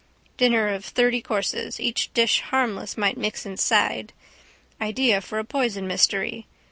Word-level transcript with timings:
Dinner 0.35 0.67
of 0.69 0.83
thirty 0.83 1.21
courses. 1.21 1.79
Each 1.79 2.11
dish 2.15 2.41
harmless 2.41 2.97
might 2.97 3.19
mix 3.19 3.45
inside. 3.45 4.13
Idea 4.81 5.21
for 5.21 5.37
a 5.37 5.43
poison 5.45 5.85
mystery. 5.85 6.47